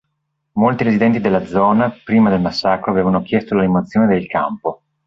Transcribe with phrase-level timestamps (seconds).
[0.53, 4.81] Molti residenti della zona, prima del massacro, avevano chiesto la rimozione del campo.